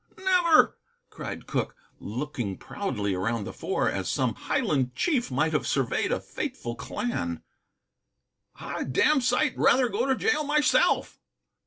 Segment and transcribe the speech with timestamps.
[0.17, 0.79] "Never,"
[1.11, 6.19] cried Cooke, looking proudly around the Four as some Highland chief might have surveyed a
[6.19, 7.43] faithful clan.
[8.55, 11.19] "I'd a damned sight rather go to jail myself."